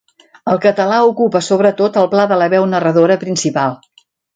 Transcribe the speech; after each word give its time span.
El 0.53 0.61
català 0.63 0.97
ocupa 1.11 1.43
sobretot 1.49 2.01
el 2.03 2.11
pla 2.17 2.27
de 2.35 2.41
la 2.43 2.51
veu 2.59 2.69
narradora 2.77 3.23
principal. 3.27 3.83